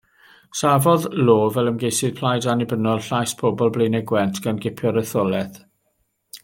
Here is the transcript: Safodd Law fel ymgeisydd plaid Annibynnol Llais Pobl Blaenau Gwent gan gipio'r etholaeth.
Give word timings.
Safodd 0.59 1.03
Law 1.27 1.41
fel 1.57 1.69
ymgeisydd 1.71 2.15
plaid 2.21 2.47
Annibynnol 2.55 3.05
Llais 3.09 3.37
Pobl 3.43 3.73
Blaenau 3.77 4.05
Gwent 4.13 4.43
gan 4.47 4.63
gipio'r 4.65 5.03
etholaeth. 5.03 5.63